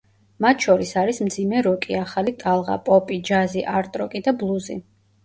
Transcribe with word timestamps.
მათ 0.43 0.63
შორის 0.67 0.93
არის 1.01 1.19
მძიმე 1.27 1.59
როკი, 1.67 1.97
ახალი 2.03 2.33
ტალღა, 2.45 2.79
პოპი, 2.87 3.19
ჯაზი, 3.29 3.63
არტ-როკი 3.81 4.23
და 4.31 4.35
ბლუზი. 4.41 4.79